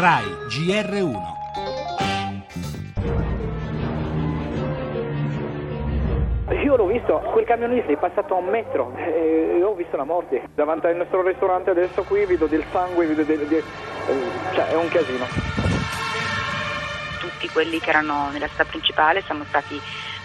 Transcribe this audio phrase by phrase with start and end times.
[0.00, 1.16] RAI GR1
[6.62, 10.50] Io l'ho visto, quel camionista è passato a un metro e ho visto la morte.
[10.54, 13.64] Davanti al nostro ristorante adesso qui vedo del sangue, vedo del, del,
[14.52, 15.26] cioè è un casino.
[17.18, 19.80] Tutti quelli che erano nella strada principale siamo stati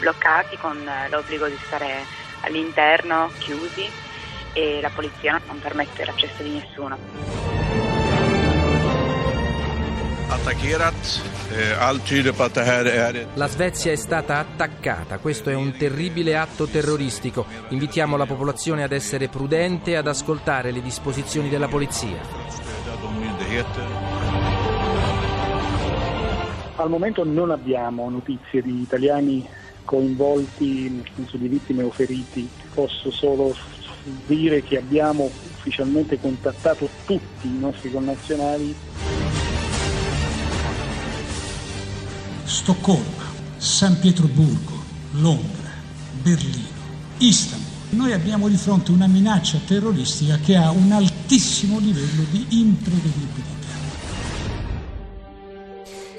[0.00, 0.78] bloccati con
[1.10, 2.04] l'obbligo di stare
[2.44, 3.86] all'interno, chiusi
[4.54, 7.58] e la polizia non permette l'accesso di nessuno.
[11.50, 17.46] Eh, la Svezia è stata attaccata, questo è un terribile atto terroristico.
[17.70, 22.20] Invitiamo la popolazione ad essere prudente e ad ascoltare le disposizioni della polizia.
[26.76, 29.48] Al momento non abbiamo notizie di italiani
[29.84, 32.46] coinvolti, nel senso di vittime o feriti.
[32.74, 33.56] Posso solo
[34.26, 38.76] dire che abbiamo ufficialmente contattato tutti i nostri connazionali
[42.48, 43.24] Stoccolma,
[43.58, 44.82] San Pietroburgo,
[45.12, 45.70] Londra,
[46.22, 46.66] Berlino,
[47.18, 47.66] Istanbul.
[47.90, 53.57] Noi abbiamo di fronte una minaccia terroristica che ha un altissimo livello di imprevedibilità.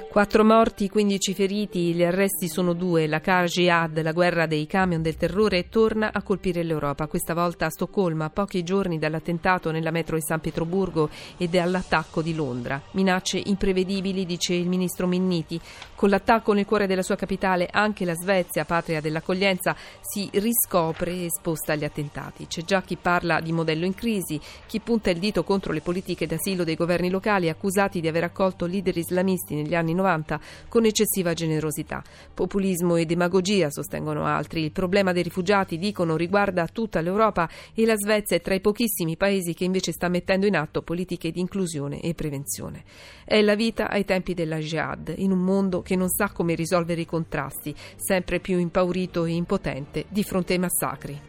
[0.10, 3.06] Quattro morti, 15 feriti, gli arresti sono due.
[3.06, 7.68] La Car Jihad, la guerra dei camion del terrore, torna a colpire l'Europa, questa volta
[7.68, 12.82] a Stoccolma, pochi giorni dall'attentato nella metro di San Pietroburgo e dall'attacco di Londra.
[12.94, 15.62] Minacce imprevedibili, dice il ministro Minniti.
[15.94, 21.74] Con l'attacco nel cuore della sua capitale, anche la Svezia, patria dell'accoglienza, si riscopre esposta
[21.74, 22.48] agli attentati.
[22.48, 26.26] C'è già chi parla di modello in crisi, chi punta il dito contro le politiche
[26.26, 31.34] d'asilo dei governi locali accusati di aver accolto leader islamisti negli anni 90 con eccessiva
[31.34, 32.02] generosità.
[32.34, 34.64] Populismo e demagogia, sostengono altri.
[34.64, 39.18] Il problema dei rifugiati, dicono, riguarda tutta l'Europa e la Svezia è tra i pochissimi
[39.18, 42.84] paesi che invece sta mettendo in atto politiche di inclusione e prevenzione.
[43.26, 47.02] È la vita ai tempi della jihad, in un mondo che non sa come risolvere
[47.02, 51.29] i contrasti, sempre più impaurito e impotente di fronte ai massacri.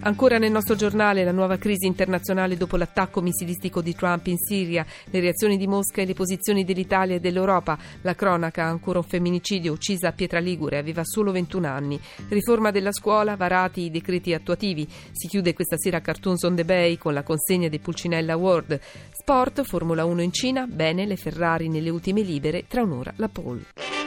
[0.00, 4.86] Ancora nel nostro giornale la nuova crisi internazionale dopo l'attacco missilistico di Trump in Siria,
[5.10, 7.76] le reazioni di Mosca e le posizioni dell'Italia e dell'Europa.
[8.02, 12.00] La cronaca, ancora un femminicidio, uccisa a Pietra Ligure, aveva solo 21 anni.
[12.28, 14.86] Riforma della scuola, varati i decreti attuativi.
[15.10, 18.80] Si chiude questa sera Cartoons on the Bay con la consegna dei Pulcinella Award.
[19.10, 23.97] Sport, Formula 1 in Cina, bene le Ferrari nelle ultime libere, tra un'ora la pole.